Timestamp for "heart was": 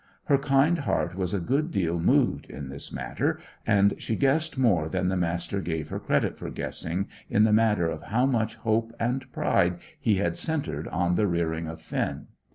0.79-1.31